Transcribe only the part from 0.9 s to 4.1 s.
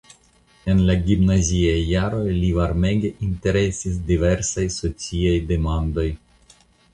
gimnaziaj jaroj lin varmege interesis